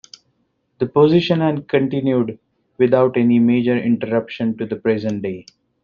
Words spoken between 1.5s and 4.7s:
continued without any major interruption to